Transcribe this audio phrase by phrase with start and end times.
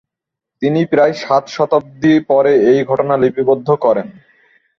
[0.61, 4.07] তিনি প্রায় সাত শতাব্দী পরে এই ঘটনা লিপিবদ্ধ করেন।